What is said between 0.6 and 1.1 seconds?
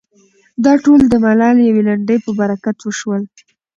دا ټول